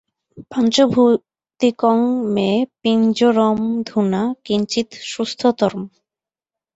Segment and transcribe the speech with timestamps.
[0.51, 1.97] পাঞ্চভৌতিকং
[2.33, 2.49] মে
[2.81, 5.83] পিঞ্জরমধুনা কিঞ্চিৎ সুস্থতরম্।